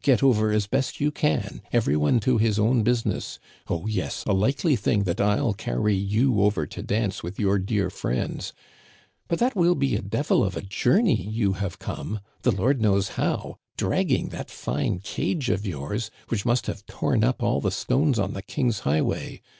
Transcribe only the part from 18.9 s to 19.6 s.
way